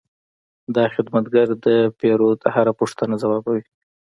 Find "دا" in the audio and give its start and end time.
0.75-0.83